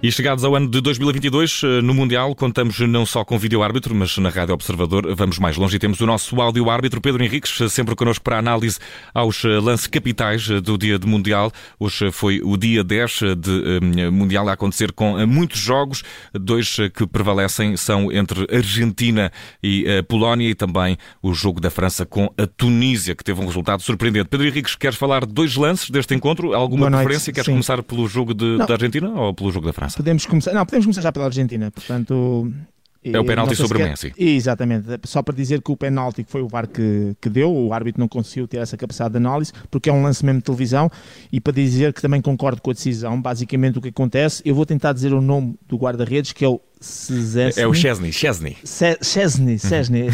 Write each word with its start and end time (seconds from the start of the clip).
E 0.00 0.12
chegados 0.12 0.44
ao 0.44 0.54
ano 0.54 0.70
de 0.70 0.80
2022, 0.80 1.60
eh, 1.64 1.82
no 1.82 1.92
Mundial, 1.92 2.32
contamos 2.32 2.78
não 2.78 3.04
só 3.04 3.24
com 3.24 3.36
vídeo-árbitro, 3.36 3.92
mas 3.96 4.16
na 4.18 4.28
Rádio 4.28 4.54
Observador 4.54 5.12
vamos 5.16 5.40
mais 5.40 5.56
longe 5.56 5.74
e 5.74 5.78
temos 5.80 6.00
o 6.00 6.06
nosso 6.06 6.40
áudio-árbitro, 6.40 7.00
Pedro 7.00 7.24
Henriques, 7.24 7.60
eh, 7.60 7.68
sempre 7.68 7.96
connosco 7.96 8.22
para 8.22 8.36
a 8.36 8.38
análise 8.38 8.78
aos 9.12 9.44
eh, 9.44 9.48
lances 9.48 9.88
capitais 9.88 10.46
do 10.62 10.78
dia 10.78 11.00
de 11.00 11.06
Mundial. 11.08 11.50
Hoje 11.80 12.12
foi 12.12 12.40
o 12.44 12.56
dia 12.56 12.84
10 12.84 13.20
de 13.36 13.80
Mundial 14.12 14.48
a 14.48 14.52
acontecer 14.52 14.92
com 14.92 15.18
muitos 15.26 15.58
jogos. 15.58 16.04
Dois 16.32 16.76
que 16.94 17.04
prevalecem 17.04 17.76
são 17.76 18.12
entre 18.12 18.46
Argentina 18.54 19.32
e 19.60 19.84
Polónia 20.06 20.48
e 20.48 20.54
também 20.54 20.96
o 21.20 21.34
jogo 21.34 21.60
da 21.60 21.70
França 21.70 22.06
com 22.06 22.32
a 22.38 22.46
Tunísia, 22.46 23.16
que 23.16 23.24
teve 23.24 23.40
um 23.40 23.46
resultado 23.46 23.82
surpreendente. 23.82 24.28
Pedro 24.28 24.46
Henriques, 24.46 24.76
queres 24.76 24.96
falar 24.96 25.26
de 25.26 25.32
dois 25.32 25.56
lances 25.56 25.90
deste 25.90 26.14
encontro? 26.14 26.54
Alguma 26.54 26.88
preferência? 26.88 27.32
Queres 27.32 27.46
Sim. 27.46 27.52
começar 27.52 27.82
pelo 27.82 28.06
jogo 28.06 28.32
de, 28.32 28.58
da 28.58 28.74
Argentina 28.74 29.08
ou 29.10 29.34
pelo 29.34 29.50
jogo 29.50 29.66
da 29.66 29.72
França? 29.72 29.87
Podemos 29.96 30.26
começar, 30.26 30.52
não, 30.52 30.64
podemos 30.64 30.86
começar 30.86 31.02
já 31.02 31.12
pela 31.12 31.26
Argentina. 31.26 31.70
Portanto, 31.70 32.52
é 33.04 33.18
o 33.18 33.24
penalti 33.24 33.54
sobre 33.54 33.78
o 33.78 33.80
Messi. 33.86 34.12
Exatamente. 34.18 34.86
Só 35.04 35.22
para 35.22 35.34
dizer 35.34 35.62
que 35.62 35.70
o 35.70 35.76
penalti 35.76 36.24
foi 36.28 36.42
o 36.42 36.48
VAR 36.48 36.66
que, 36.66 37.16
que 37.20 37.28
deu, 37.28 37.54
o 37.54 37.72
árbitro 37.72 38.00
não 38.00 38.08
conseguiu 38.08 38.48
ter 38.48 38.58
essa 38.58 38.76
capacidade 38.76 39.12
de 39.12 39.16
análise, 39.18 39.52
porque 39.70 39.88
é 39.88 39.92
um 39.92 40.02
lance 40.02 40.24
mesmo 40.24 40.40
de 40.40 40.44
televisão, 40.44 40.90
e 41.32 41.40
para 41.40 41.52
dizer 41.52 41.92
que 41.92 42.02
também 42.02 42.20
concordo 42.20 42.60
com 42.60 42.70
a 42.70 42.74
decisão, 42.74 43.20
basicamente 43.20 43.78
o 43.78 43.80
que 43.80 43.88
acontece, 43.88 44.42
eu 44.44 44.54
vou 44.54 44.66
tentar 44.66 44.92
dizer 44.92 45.12
o 45.12 45.20
nome 45.20 45.56
do 45.68 45.76
guarda-redes, 45.76 46.32
que 46.32 46.44
é 46.44 46.48
o 46.48 46.60
Cezesny. 46.80 47.62
É 47.62 47.66
o 47.66 47.74
Chesney, 47.74 48.12
Chesney. 48.12 48.56
Chesney, 49.02 49.58
Chesney, 49.58 50.08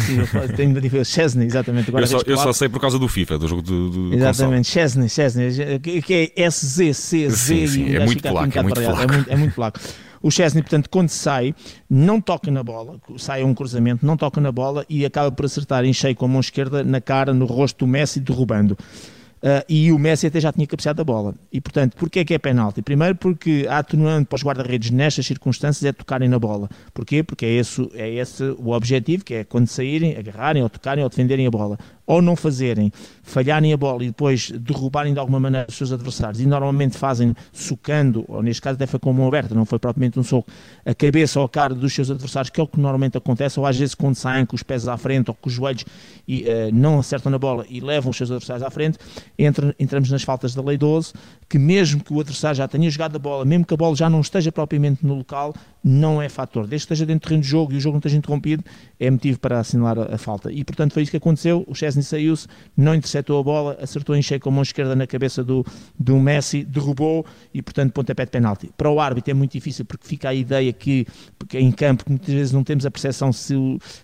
tenho 0.55 1.05
Chesney, 1.05 1.45
exatamente. 1.45 1.93
Eu 1.93 2.07
só, 2.07 2.21
eu 2.25 2.37
só, 2.37 2.53
sei 2.53 2.69
por 2.69 2.79
causa 2.79 2.97
do 2.97 3.07
FIFA, 3.07 3.37
do 3.37 3.47
jogo 3.47 3.61
do, 3.61 3.89
do 3.89 4.15
Exatamente, 4.15 4.67
Chesney, 4.67 5.07
Chesney, 5.07 5.79
que 6.03 6.33
é 6.35 6.43
S-Z-C-Z. 6.43 7.35
Sim, 7.35 7.67
sim, 7.67 7.95
é 7.95 8.03
muito 8.03 8.21
placo, 8.21 8.57
é 8.57 8.63
muito 8.63 8.81
placo. 8.81 9.01
É 9.01 9.07
muito, 9.07 9.31
é 9.31 9.35
muito 9.35 9.53
placo. 9.53 9.79
O 10.25 10.31
Chesney, 10.31 10.63
portanto, 10.63 10.89
quando 10.89 11.09
sai, 11.09 11.53
não 11.87 12.19
toca 12.19 12.49
na 12.49 12.63
bola, 12.63 12.99
sai 13.15 13.43
um 13.43 13.53
cruzamento, 13.53 14.03
não 14.03 14.17
toca 14.17 14.41
na 14.41 14.51
bola 14.51 14.83
e 14.89 15.05
acaba 15.05 15.31
por 15.31 15.45
acertar 15.45 15.85
em 15.85 15.93
cheio 15.93 16.15
com 16.15 16.25
a 16.25 16.27
mão 16.27 16.39
esquerda 16.39 16.83
na 16.83 16.99
cara, 16.99 17.31
no 17.31 17.45
rosto 17.45 17.85
do 17.85 17.87
Messi, 17.87 18.19
derrubando. 18.19 18.71
Uh, 18.71 19.61
e 19.69 19.91
o 19.91 19.99
Messi 19.99 20.25
até 20.25 20.39
já 20.39 20.51
tinha 20.51 20.65
capacidade 20.65 20.97
da 20.97 21.03
bola. 21.03 21.35
E, 21.53 21.61
portanto, 21.61 21.95
porquê 21.95 22.21
é 22.21 22.25
que 22.25 22.33
é 22.33 22.39
penalti? 22.39 22.81
Primeiro 22.81 23.13
porque 23.13 23.67
a 23.69 23.77
atenuante 23.77 24.25
para 24.25 24.37
os 24.37 24.43
guarda-redes 24.43 24.89
nestas 24.89 25.27
circunstâncias 25.27 25.85
é 25.85 25.93
tocarem 25.93 26.27
na 26.27 26.39
bola. 26.39 26.67
Porquê? 26.91 27.21
Porque 27.21 27.45
é 27.45 27.51
esse, 27.51 27.87
é 27.93 28.09
esse 28.09 28.43
o 28.57 28.71
objetivo, 28.71 29.23
que 29.23 29.35
é 29.35 29.43
quando 29.43 29.67
saírem, 29.67 30.17
agarrarem 30.17 30.63
ou 30.63 30.69
tocarem 30.69 31.03
ou 31.03 31.09
defenderem 31.11 31.45
a 31.45 31.51
bola 31.51 31.77
ou 32.05 32.21
não 32.21 32.35
fazerem, 32.35 32.91
falharem 33.23 33.73
a 33.73 33.77
bola 33.77 34.03
e 34.03 34.07
depois 34.07 34.51
derrubarem 34.51 35.13
de 35.13 35.19
alguma 35.19 35.39
maneira 35.39 35.67
os 35.67 35.75
seus 35.75 35.91
adversários, 35.91 36.39
e 36.39 36.45
normalmente 36.45 36.97
fazem 36.97 37.35
socando, 37.51 38.23
ou 38.27 38.43
neste 38.43 38.61
caso 38.61 38.75
até 38.75 38.85
foi 38.85 38.99
com 38.99 39.09
a 39.09 39.13
mão 39.13 39.27
aberta, 39.27 39.55
não 39.55 39.65
foi 39.65 39.79
propriamente 39.79 40.19
um 40.19 40.23
soco, 40.23 40.49
a 40.85 40.93
cabeça 40.93 41.39
ou 41.39 41.45
a 41.45 41.49
cara 41.49 41.73
dos 41.73 41.93
seus 41.93 42.11
adversários, 42.11 42.49
que 42.49 42.59
é 42.59 42.63
o 42.63 42.67
que 42.67 42.79
normalmente 42.79 43.17
acontece, 43.17 43.59
ou 43.59 43.65
às 43.65 43.77
vezes 43.77 43.95
quando 43.95 44.15
saem 44.15 44.45
com 44.45 44.55
os 44.55 44.63
pés 44.63 44.87
à 44.87 44.97
frente 44.97 45.29
ou 45.29 45.35
com 45.35 45.49
os 45.49 45.53
joelhos 45.53 45.85
e 46.27 46.43
uh, 46.43 46.73
não 46.73 46.99
acertam 46.99 47.31
na 47.31 47.37
bola 47.37 47.65
e 47.69 47.79
levam 47.79 48.11
os 48.11 48.17
seus 48.17 48.29
adversários 48.29 48.63
à 48.65 48.69
frente, 48.69 48.97
entra, 49.37 49.75
entramos 49.79 50.09
nas 50.11 50.23
faltas 50.23 50.53
da 50.53 50.61
Lei 50.61 50.77
12, 50.77 51.13
que 51.49 51.57
mesmo 51.57 52.03
que 52.03 52.13
o 52.13 52.19
adversário 52.19 52.57
já 52.57 52.67
tenha 52.67 52.89
jogado 52.89 53.15
a 53.15 53.19
bola, 53.19 53.45
mesmo 53.45 53.65
que 53.65 53.73
a 53.73 53.77
bola 53.77 53.95
já 53.95 54.09
não 54.09 54.21
esteja 54.21 54.51
propriamente 54.51 55.05
no 55.05 55.15
local, 55.15 55.53
não 55.83 56.19
é 56.19 56.27
fator. 56.27 56.65
Desde 56.65 56.87
que 56.87 56.93
esteja 56.93 57.05
dentro 57.05 57.21
do 57.21 57.29
terreno 57.29 57.43
de 57.43 57.47
jogo 57.47 57.73
e 57.73 57.77
o 57.77 57.79
jogo 57.79 57.93
não 57.93 57.99
esteja 57.99 58.17
interrompido, 58.17 58.63
é 58.99 59.09
motivo 59.09 59.39
para 59.39 59.59
assinalar 59.59 60.11
a, 60.11 60.17
falta. 60.17 60.51
E 60.51 60.63
portanto 60.63 60.93
foi 60.93 61.03
isso 61.03 61.11
que 61.11 61.17
aconteceu. 61.17 61.63
O 61.67 61.75
Chesney 61.95 62.03
saiu-se, 62.03 62.47
não 62.75 62.93
interceptou 62.93 63.39
a 63.39 63.43
bola, 63.43 63.77
acertou 63.81 64.15
em 64.15 64.21
cheio 64.21 64.39
com 64.39 64.49
a 64.49 64.51
mão 64.51 64.61
esquerda 64.61 64.95
na 64.95 65.07
cabeça 65.07 65.43
do, 65.43 65.65
do 65.97 66.19
Messi, 66.19 66.63
derrubou 66.63 67.25
e 67.53 67.61
portanto 67.61 67.93
pontapé 67.93 68.25
de 68.25 68.31
penalti. 68.31 68.71
Para 68.77 68.89
o 68.89 68.99
árbitro 68.99 69.31
é 69.31 69.33
muito 69.33 69.53
difícil 69.53 69.85
porque 69.85 70.05
fica 70.05 70.29
a 70.29 70.33
ideia 70.33 70.71
que, 70.73 71.07
porque 71.39 71.57
em 71.59 71.71
campo 71.71 72.03
muitas 72.07 72.33
vezes 72.33 72.51
não 72.53 72.63
temos 72.63 72.85
a 72.85 72.91
percepção 72.91 73.31
se 73.31 73.55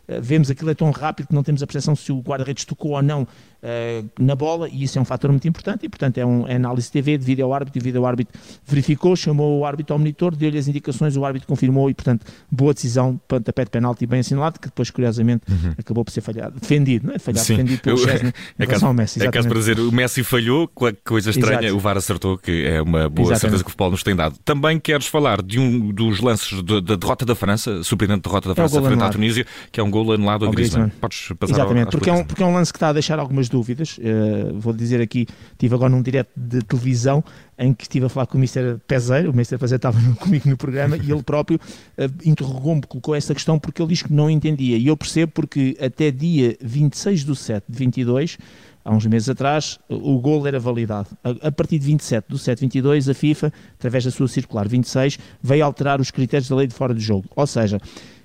eh, 0.08 0.20
vemos 0.22 0.50
aquilo 0.50 0.70
é 0.70 0.74
tão 0.74 0.90
rápido 0.92 1.28
que 1.28 1.36
não 1.36 1.44
temos 1.44 1.62
a 1.62 1.68
percepção 1.68 1.96
se 1.96 2.12
o 2.12 2.20
guarda-redes 2.20 2.66
tocou 2.66 2.92
ou 2.92 3.02
não 3.02 3.28
uh, 3.64 4.10
na 4.20 4.36
bola 4.36 4.68
e 4.70 4.84
isso 4.84 4.98
é 4.98 5.02
um 5.02 5.06
fator 5.06 5.30
muito 5.32 5.48
importante 5.48 5.86
e 5.86 5.90
portanto 5.90 6.18
é, 6.18 6.26
um, 6.26 6.48
é 6.48 6.56
análise 6.56 6.92
TV 6.92 7.18
de 7.18 7.26
vídeo 7.26 7.46
ao 7.46 7.54
árbitro 7.54 7.80
o 7.80 7.84
vídeo 7.84 8.00
ao 8.00 8.06
árbitro 8.06 8.40
verificou, 8.66 9.16
chamou 9.16 9.60
o 9.60 9.66
árbitro 9.66 9.94
ao 9.94 10.00
monitor, 10.00 10.36
deu-lhe 10.36 10.58
as 10.58 10.68
indicações, 10.68 11.16
o 11.16 11.26
árbitro 11.26 11.48
confirmou 11.48 11.90
e 11.90 11.94
portanto 11.94 12.26
boa 12.52 12.74
decisão, 12.74 13.20
pontapé 13.28 13.66
de 13.66 13.72
penalti 13.72 14.06
bem 14.06 14.20
assinalado 14.20 14.60
que 14.60 14.68
depois 14.68 14.90
curiosamente 14.90 15.44
uhum. 15.50 15.74
acabou 15.78 16.04
por 16.04 16.12
ser 16.12 16.22
falhado, 16.22 16.60
defendido, 16.60 17.08
não 17.08 17.16
é? 17.16 17.20
Falhado, 17.20 17.46
Sim. 17.46 17.56
defendido 17.56 17.82
pelo 17.82 17.98
Chesney 17.98 18.34
é 18.58 18.66
caso, 18.66 18.86
ao 18.86 18.94
Messi. 18.94 19.24
É 19.24 19.32
caso 19.32 19.48
para 19.48 19.58
dizer, 19.58 19.80
o 19.80 19.92
Messi 19.92 20.24
falhou, 20.24 20.68
coisa 20.68 21.30
estranha, 21.30 21.68
Exato. 21.68 21.76
o 21.76 21.80
VAR 21.80 21.98
acertou, 21.98 22.38
que 22.38 22.66
é 22.66 22.82
uma 22.82 23.10
boa 23.10 23.28
Exatamente. 23.28 23.40
certeza 23.40 23.64
que 23.64 23.68
o 23.68 23.72
futebol 23.72 23.92
nos 23.92 24.04
tem 24.04 24.16
dado. 24.16 24.38
Também 24.44 24.80
queres 24.80 25.08
falar 25.08 25.42
de 25.42 25.60
um 25.60 25.92
dos 25.92 26.20
lances 26.20 26.62
da 26.64 26.96
derrota 26.96 27.26
da 27.26 27.36
França, 27.36 27.84
surpreendente 27.84 28.22
derrota 28.22 28.50
da 28.50 28.56
França 28.56 28.80
é 28.80 28.82
frente 28.82 29.04
à 29.04 29.10
Tunísia, 29.10 29.46
que 29.72 29.80
é 29.80 29.84
um 29.84 29.92
gol 29.92 30.12
anulado 30.12 30.46
a 30.46 30.52
Griezmann. 30.52 30.84
Griezmann. 30.84 31.00
Podes 31.00 31.32
passar 31.38 31.54
Exatamente, 31.54 31.86
ao, 31.86 31.92
porque, 31.92 32.10
é 32.10 32.14
um, 32.14 32.24
porque 32.24 32.44
é 32.44 32.46
um 32.46 32.54
lance 32.54 32.72
que 32.72 32.78
está 32.78 32.90
a 32.90 32.94
deixar 32.94 33.20
algumas 33.20 33.50
dúvidas. 33.52 33.98
Uh, 33.98 34.58
vou 34.60 34.74
dizer 34.74 35.02
aqui, 35.02 35.28
tive 35.58 35.76
agora 35.76 35.90
num 35.90 36.02
direto 36.02 36.32
de 36.36 36.62
televisão 36.62 37.24
em 37.58 37.74
que 37.74 37.84
estive 37.84 38.08
a 38.08 38.10
falar 38.10 38.26
com 38.26 38.38
o 38.38 38.42
Mr. 38.42 38.80
Peseiro, 38.88 39.30
o 39.30 39.34
Mr. 39.34 39.58
Peseiro 39.58 39.76
estava 39.76 40.00
comigo 40.20 40.50
no 40.50 40.58
programa 40.58 40.98
e 40.98 41.12
ele 41.12 41.22
próprio 41.22 41.60
uh, 41.98 42.28
interrogou-me, 42.28 42.82
colocou 42.82 43.14
essa 43.14 43.34
questão 43.34 43.60
porque 43.60 43.82
ele 43.82 43.90
diz 43.90 44.02
que 44.02 44.12
não 44.12 44.30
entendia. 44.30 44.78
E 44.78 44.88
eu 44.88 44.98
percebo 44.98 45.32
porque 45.34 45.78
até 45.80 46.10
dia 46.10 46.58
26 46.62 47.24
do 47.24 47.36
7 47.36 47.66
de 47.70 47.78
22 47.78 48.38
há 48.84 48.92
uns 48.92 49.06
meses 49.06 49.30
atrás, 49.30 49.80
o 49.88 50.20
gol 50.20 50.48
era 50.48 50.60
validado. 50.60 51.10
A, 51.24 51.52
partir 51.52 51.80
de 51.80 51.86
27 51.86 52.26
do 52.28 52.38
7 52.38 52.62
22, 52.62 53.10
a 53.10 53.14
FIFA, 53.14 53.54
através 53.78 54.04
da 54.06 54.12
sua 54.12 54.28
circular 54.28 54.68
26, 54.68 55.20
veio 55.42 55.66
alterar 55.66 56.02
os 56.02 56.12
critérios 56.12 56.50
da 56.50 56.56
lei 56.56 56.68
de 56.68 56.74
fora 56.74 56.94
de 56.94 57.02
jogo. 57.02 57.26
Ou 57.36 57.48
seja, 57.48 57.80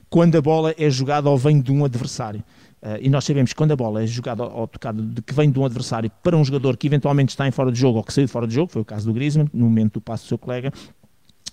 quando 0.09 0.37
a 0.37 0.41
bola 0.41 0.75
é 0.79 0.89
jogada 0.89 1.29
ou 1.29 1.37
vem 1.37 1.61
de 1.61 1.73
um 1.73 1.85
adversário. 1.85 2.43
Uh, 2.87 2.99
e 3.01 3.11
nós 3.11 3.25
sabemos 3.25 3.51
que 3.51 3.57
quando 3.57 3.73
a 3.73 3.77
bola 3.77 4.05
é 4.05 4.07
jogada 4.07 4.45
ou 4.45 4.69
tocada 4.69 5.03
de 5.03 5.21
que 5.21 5.35
vem 5.35 5.51
de 5.51 5.59
um 5.59 5.65
adversário 5.65 6.09
para 6.23 6.37
um 6.37 6.45
jogador 6.45 6.77
que 6.77 6.87
eventualmente 6.87 7.31
está 7.31 7.49
em 7.49 7.51
fora 7.51 7.73
de 7.73 7.81
jogo 7.81 7.99
ou 7.99 8.05
que 8.05 8.13
saiu 8.13 8.27
de 8.27 8.33
fora 8.33 8.47
de 8.47 8.55
jogo, 8.55 8.71
foi 8.71 8.83
o 8.83 8.85
caso 8.85 9.07
do 9.07 9.13
Griezmann, 9.13 9.51
no 9.53 9.65
momento 9.65 9.95
do 9.95 10.01
passo 10.01 10.25
do 10.25 10.29
seu 10.29 10.39
colega, 10.39 10.73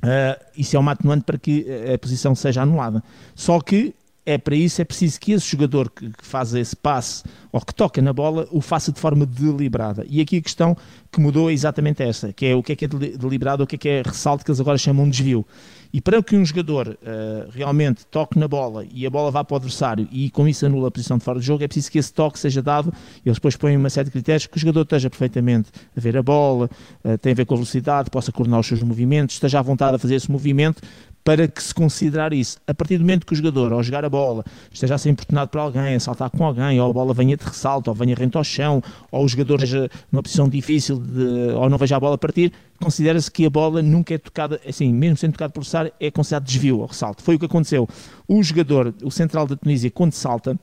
uh, 0.04 0.46
isso 0.56 0.76
é 0.76 0.80
uma 0.80 0.92
atenuante 0.92 1.24
para 1.24 1.40
que 1.40 1.66
a 1.92 1.98
posição 1.98 2.36
seja 2.36 2.62
anulada. 2.62 3.04
Só 3.34 3.60
que 3.60 3.96
é 4.26 4.38
para 4.38 4.56
isso 4.56 4.82
é 4.82 4.86
preciso 4.86 5.20
que 5.20 5.34
esse 5.34 5.50
jogador 5.50 5.90
que, 5.90 6.10
que, 6.10 6.26
faz 6.26 6.54
esse 6.54 6.76
passe 6.76 7.24
ou 7.52 7.60
que 7.60 7.74
toca 7.74 8.02
na 8.02 8.14
bola 8.14 8.48
o 8.52 8.62
faça 8.62 8.92
de 8.92 9.00
forma 9.00 9.26
deliberada. 9.26 10.06
E 10.10 10.22
aqui 10.22 10.38
a 10.38 10.42
questão 10.42 10.78
que 11.12 11.20
mudou 11.20 11.50
é 11.50 11.54
exatamente 11.54 12.02
essa, 12.02 12.32
que 12.32 12.46
é 12.46 12.56
o 12.56 12.64
que 12.64 12.72
é 12.72 12.76
que 12.76 12.86
é 12.86 12.88
deliberado, 12.88 13.64
o 13.64 13.68
que 13.68 13.76
é 13.76 13.78
que 13.78 13.90
é 13.90 14.02
ressalto 14.02 14.44
que 14.44 14.52
eles 14.52 14.60
agora 14.60 14.78
chamam 14.78 15.06
de 15.06 15.12
desvio. 15.12 15.46
E 15.94 16.02
para 16.02 16.24
que 16.24 16.36
um 16.36 16.44
jogador 16.44 16.88
uh, 16.88 17.52
realmente 17.52 18.04
toque 18.08 18.40
na 18.40 18.48
bola 18.48 18.84
e 18.92 19.06
a 19.06 19.10
bola 19.12 19.30
vá 19.30 19.44
para 19.44 19.54
o 19.54 19.58
adversário 19.58 20.08
e 20.12 20.32
com 20.32 20.48
isso 20.48 20.66
anula 20.66 20.88
a 20.88 20.92
posição 20.92 21.20
de 21.20 21.24
fora 21.24 21.40
de 21.40 21.46
jogo, 21.46 21.64
é 21.64 21.68
preciso 21.68 21.92
que 21.92 22.00
esse 22.00 22.12
toque 22.12 22.40
seja 22.40 22.64
dado. 22.64 22.92
Eles 23.24 23.38
depois 23.38 23.56
põem 23.56 23.78
uma 23.78 23.92
série 23.92 24.06
de 24.06 24.12
critérios 24.12 24.48
que 24.48 24.58
o 24.58 24.60
jogador 24.60 24.82
esteja 24.82 25.08
perfeitamente 25.08 25.70
a 25.96 26.02
ver 26.02 26.18
a 26.18 26.24
bola, 26.24 26.68
uh, 27.06 27.18
tem 27.20 27.34
a 27.34 27.36
ver 27.36 27.46
com 27.46 27.54
a 27.54 27.58
velocidade, 27.58 28.10
possa 28.10 28.32
coordenar 28.32 28.60
os 28.60 28.66
seus 28.66 28.82
movimentos, 28.82 29.36
esteja 29.36 29.60
à 29.60 29.62
vontade 29.62 29.96
a 29.96 30.00
fazer 30.00 30.16
esse 30.16 30.32
movimento 30.32 30.82
para 31.24 31.48
que 31.48 31.64
se 31.64 31.74
considerar 31.74 32.34
isso. 32.34 32.58
A 32.68 32.74
partir 32.74 32.98
do 32.98 33.02
momento 33.02 33.26
que 33.26 33.34
o 33.34 33.36
jogador, 33.36 33.72
ao 33.72 33.82
jogar 33.82 34.04
a 34.04 34.10
bola, 34.10 34.44
esteja 34.72 34.96
a 34.96 34.98
ser 34.98 35.10
importunado 35.10 35.50
por 35.50 35.60
alguém, 35.60 35.96
a 35.96 36.00
saltar 36.00 36.30
com 36.30 36.44
alguém, 36.44 36.80
ou 36.80 36.90
a 36.90 36.94
bola 36.94 37.14
venha 37.14 37.38
de 37.38 37.44
ressalto, 37.46 37.90
ou 37.90 37.96
venha 37.96 38.14
rente 38.16 38.38
ao 38.38 38.44
chão, 38.44 38.84
ou 39.10 39.24
o 39.24 39.28
jogador 39.28 39.56
esteja 39.56 39.90
numa 40.12 40.22
posição 40.22 40.50
difícil, 40.50 41.00
de, 41.00 41.54
ou 41.56 41.70
não 41.70 41.78
veja 41.78 41.96
a 41.96 42.00
bola 42.00 42.18
partir, 42.18 42.52
considera-se 42.82 43.32
que 43.32 43.46
a 43.46 43.50
bola 43.50 43.82
nunca 43.82 44.14
é 44.14 44.18
tocada, 44.18 44.60
assim, 44.68 44.92
mesmo 44.94 45.18
sendo 45.18 45.34
tocada 45.34 45.54
por 45.54 45.62
adversário, 45.62 45.92
é 46.00 46.12
considerado 46.12 46.44
desvio 46.44 46.80
ou 46.80 46.86
ressalto. 46.86 47.24
Foi 47.24 47.36
o 47.36 47.40
que 47.40 47.46
aconteceu. 47.46 47.88
O 48.28 48.44
jogador, 48.44 48.94
o 49.02 49.12
central 49.12 49.48
da 49.48 49.56
Tunísia, 49.56 49.90
quando 49.90 50.12
salta, 50.12 50.60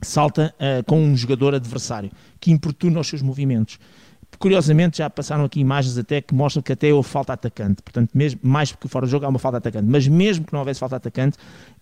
salta 0.00 0.54
uh, 0.54 0.84
com 0.84 1.00
um 1.00 1.16
jogador 1.16 1.54
adversário, 1.54 2.10
que 2.38 2.52
importuna 2.52 3.00
os 3.00 3.08
seus 3.08 3.20
movimentos. 3.20 3.78
Curiosamente, 4.38 4.98
já 4.98 5.10
passaram 5.10 5.44
aqui 5.44 5.58
imagens 5.58 5.98
até 5.98 6.20
que 6.20 6.34
mostram 6.34 6.62
que 6.62 6.72
até 6.72 6.92
houve 6.92 7.08
falta 7.08 7.32
atacante. 7.32 7.82
Portanto, 7.82 8.10
mesmo, 8.14 8.40
mais 8.42 8.70
porque 8.70 8.88
fora 8.88 9.06
do 9.06 9.10
jogo 9.10 9.26
há 9.26 9.28
uma 9.28 9.38
falta 9.38 9.58
atacante. 9.58 9.86
Mas 9.88 10.06
mesmo 10.06 10.44
que 10.44 10.52
não 10.52 10.60
houvesse 10.60 10.78
falta 10.78 10.96
atacante, 10.96 11.36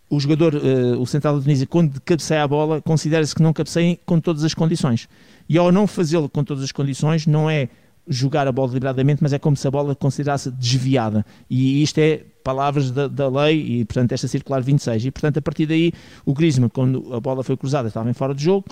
o 0.09 0.19
jogador, 0.21 0.55
uh, 0.55 1.01
o 1.01 1.07
central 1.07 1.37
da 1.37 1.43
Tunísia, 1.43 1.67
quando 1.67 2.01
cabeceia 2.01 2.43
a 2.43 2.49
bola, 2.49 2.81
considera-se 2.81 3.35
que 3.35 3.43
não 3.43 3.53
cabeceia 3.53 3.99
com 4.07 4.21
todas 4.21 4.45
as 4.45 4.55
condições. 4.55 5.09
E 5.49 5.59
ao 5.59 5.71
não 5.71 5.87
fazê-lo 5.87 6.29
com 6.29 6.43
todas 6.43 6.63
as 6.63 6.73
condições, 6.73 7.27
não 7.27 7.51
é 7.51 7.69
jogar 8.09 8.47
a 8.47 8.53
bola 8.53 8.69
deliberadamente, 8.69 9.23
mas 9.23 9.33
é 9.33 9.39
como 9.39 9.57
se 9.57 9.67
a 9.67 9.71
bola 9.71 9.95
considerasse 9.95 10.51
desviada. 10.51 11.27
E 11.51 11.83
isto 11.83 11.99
é 11.99 12.23
palavras 12.45 12.93
da, 12.93 13.09
da, 13.09 13.29
lei 13.29 13.81
e, 13.81 13.85
portanto, 13.85 14.13
esta 14.13 14.29
circular 14.29 14.63
26. 14.63 15.07
E, 15.07 15.11
portanto, 15.11 15.39
a 15.39 15.43
partir 15.43 15.67
daí, 15.67 15.93
o 16.25 16.33
Griezmann, 16.33 16.69
quando 16.69 17.13
a 17.13 17.19
bola 17.19 17.43
foi 17.43 17.57
cruzada, 17.57 17.89
estava 17.89 18.09
em 18.09 18.13
fora 18.13 18.33
de 18.33 18.45
jogo, 18.45 18.67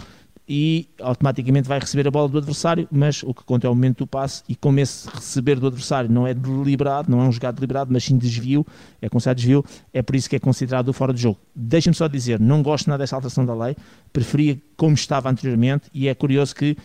e 0.48 0.88
automaticamente 1.00 1.66
vai 1.66 1.78
receber 1.78 2.06
a 2.06 2.10
bola 2.10 2.28
do 2.28 2.38
adversário, 2.38 2.86
mas 2.92 3.22
o 3.22 3.32
que 3.32 3.42
conta 3.44 3.66
é 3.66 3.70
o 3.70 3.74
momento 3.74 3.98
do 3.98 4.06
passe 4.06 4.42
e 4.48 4.54
como 4.54 4.78
esse 4.78 5.08
receber 5.08 5.58
do 5.58 5.66
adversário 5.66 6.10
não 6.10 6.26
é 6.26 6.34
deliberado, 6.34 7.10
não 7.10 7.22
é 7.22 7.24
um 7.24 7.32
jogado 7.32 7.56
deliberado, 7.56 7.90
mas 7.92 8.04
sim 8.04 8.18
desvio, 8.18 8.66
é 9.00 9.08
considerado 9.08 9.36
desvio, 9.36 9.64
é 9.92 10.02
por 10.02 10.14
isso 10.14 10.28
que 10.28 10.36
é 10.36 10.38
considerado 10.38 10.92
fora 10.92 11.14
de 11.14 11.22
jogo. 11.22 11.38
Deixem-me 11.54 11.94
só 11.94 12.06
dizer, 12.08 12.38
não 12.38 12.62
gosto 12.62 12.88
nada 12.88 13.02
dessa 13.02 13.16
alteração 13.16 13.46
da 13.46 13.54
lei, 13.54 13.74
preferia 14.12 14.60
como 14.76 14.94
estava 14.94 15.30
anteriormente 15.30 15.88
e 15.94 16.08
é 16.08 16.14
curioso 16.14 16.54
que 16.54 16.76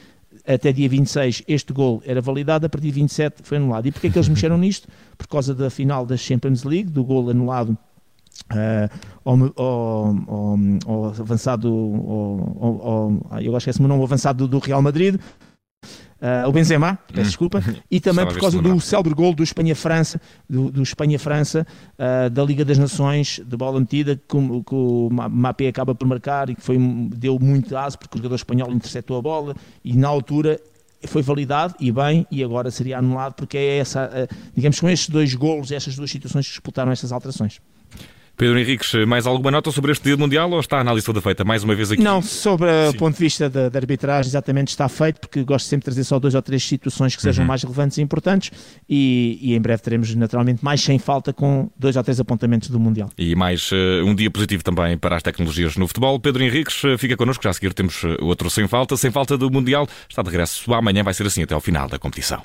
até 0.47 0.71
dia 0.71 0.87
26 0.87 1.43
este 1.47 1.73
gol 1.73 2.01
era 2.05 2.21
validado, 2.21 2.65
a 2.65 2.69
partir 2.69 2.87
de 2.87 2.93
27 2.93 3.41
foi 3.43 3.57
anulado. 3.57 3.87
E 3.87 3.91
porquê 3.91 4.07
é 4.07 4.09
que 4.09 4.17
eles 4.17 4.29
mexeram 4.29 4.57
nisto? 4.57 4.87
Por 5.17 5.27
causa 5.27 5.53
da 5.53 5.69
final 5.69 6.05
da 6.05 6.15
Champions 6.15 6.63
League, 6.63 6.89
do 6.89 7.03
gol 7.03 7.29
anulado 7.29 7.77
Uh, 8.51 8.89
ao, 9.25 9.35
ao, 9.57 10.15
ao, 10.87 11.05
avançado, 11.05 11.67
ao, 11.67 13.21
eu 13.41 13.55
acho 13.55 13.69
que 13.69 13.81
é 13.81 13.83
o 13.83 13.87
nome, 13.87 14.03
avançado 14.03 14.47
do, 14.47 14.59
do 14.59 14.65
Real 14.65 14.81
Madrid, 14.81 15.15
uh, 15.15 16.47
o 16.47 16.51
Benzema, 16.51 16.97
peço 17.07 17.21
hum. 17.21 17.23
desculpa, 17.23 17.63
e 17.89 17.99
também 17.99 18.25
por 18.25 18.39
causa 18.39 18.61
do 18.61 18.79
célebre 18.79 19.13
gol 19.13 19.33
do 19.33 19.43
Espanha-França, 19.43 20.21
do, 20.49 20.71
do 20.71 20.81
Espanha-França, 20.83 21.65
uh, 21.97 22.29
da 22.29 22.43
Liga 22.43 22.63
das 22.63 22.77
Nações, 22.77 23.41
de 23.45 23.57
bola 23.57 23.79
metida, 23.79 24.15
que, 24.15 24.37
que 24.37 24.75
o 24.75 25.09
Mapé 25.09 25.67
acaba 25.67 25.95
por 25.95 26.07
marcar 26.07 26.49
e 26.49 26.55
que 26.55 26.61
foi, 26.61 26.77
deu 27.15 27.39
muito 27.39 27.75
aso, 27.75 27.97
porque 27.97 28.15
o 28.15 28.17
jogador 28.17 28.35
espanhol 28.35 28.71
interceptou 28.71 29.17
a 29.17 29.21
bola, 29.21 29.55
e 29.83 29.95
na 29.95 30.07
altura 30.07 30.59
foi 31.07 31.21
validado 31.21 31.75
e 31.79 31.91
bem, 31.91 32.27
e 32.29 32.43
agora 32.43 32.69
seria 32.69 32.97
anulado, 32.97 33.33
porque 33.33 33.57
é 33.57 33.77
essa, 33.77 34.27
digamos, 34.53 34.77
com 34.81 34.89
estes 34.89 35.07
dois 35.09 35.33
golos, 35.33 35.71
estas 35.71 35.95
duas 35.95 36.11
situações 36.11 36.45
que 36.45 36.51
disputaram 36.51 36.91
estas 36.91 37.13
alterações. 37.13 37.61
Pedro 38.39 38.57
Henriques, 38.57 38.93
mais 39.05 39.27
alguma 39.27 39.51
nota 39.51 39.69
sobre 39.69 39.91
este 39.91 40.01
dia 40.01 40.15
mundial 40.15 40.49
ou 40.49 40.61
está 40.61 40.77
a 40.77 40.79
análise 40.79 41.05
toda 41.05 41.19
feita 41.19 41.43
mais 41.43 41.61
uma 41.61 41.75
vez 41.75 41.91
aqui? 41.91 42.01
Não, 42.01 42.21
sobre 42.21 42.69
o 42.87 42.93
ponto 42.93 43.17
de 43.17 43.19
vista 43.19 43.49
da, 43.49 43.67
da, 43.67 43.77
arbitragem, 43.77 44.29
exatamente 44.29 44.69
está 44.69 44.87
feito, 44.87 45.19
porque 45.19 45.43
gosto 45.43 45.65
sempre 45.65 45.81
de 45.81 45.85
trazer 45.85 46.05
só 46.05 46.17
duas 46.19 46.35
ou 46.35 46.41
três 46.41 46.63
situações 46.63 47.17
que 47.17 47.21
sejam 47.21 47.43
uhum. 47.43 47.49
mais 47.49 47.63
relevantes 47.63 47.97
e 47.97 48.01
importantes 48.01 48.51
e, 48.87 49.37
e, 49.41 49.55
em 49.55 49.59
breve 49.59 49.83
teremos 49.83 50.15
naturalmente 50.15 50.63
mais 50.63 50.79
sem 50.79 50.97
falta 50.97 51.33
com 51.33 51.69
dois 51.77 51.97
ou 51.97 52.03
três 52.03 52.17
apontamentos 52.17 52.69
do 52.69 52.79
Mundial. 52.79 53.09
E 53.17 53.35
mais 53.35 53.73
uh, 53.73 54.05
um 54.05 54.15
dia 54.15 54.31
positivo 54.31 54.63
também 54.63 54.97
para 54.97 55.17
as 55.17 55.21
tecnologias 55.21 55.75
no 55.75 55.85
futebol. 55.85 56.17
Pedro 56.17 56.41
Henriques, 56.41 56.81
uh, 56.85 56.97
fica 56.97 57.17
connosco, 57.17 57.43
já 57.43 57.49
a 57.49 57.53
seguir 57.53 57.73
temos 57.73 58.01
uh, 58.05 58.15
outro 58.21 58.49
sem 58.49 58.69
falta. 58.69 58.95
Sem 58.95 59.11
falta 59.11 59.37
do 59.37 59.51
Mundial, 59.51 59.85
está 60.07 60.21
de 60.21 60.29
regresso 60.29 60.73
amanhã, 60.73 61.03
vai 61.03 61.13
ser 61.13 61.27
assim 61.27 61.43
até 61.43 61.53
ao 61.53 61.59
final 61.59 61.89
da 61.89 61.99
competição. 61.99 62.41